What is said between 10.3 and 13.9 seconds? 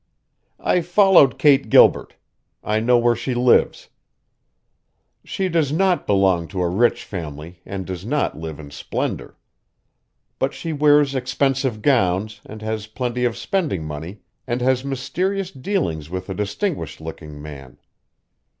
But she wears expensive gowns and has plenty of spending